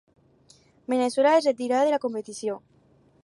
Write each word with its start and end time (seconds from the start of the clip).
Veneçuela 0.93 1.35
es 1.41 1.47
retirà 1.49 1.83
de 1.89 1.93
la 1.97 2.01
competició. 2.07 2.57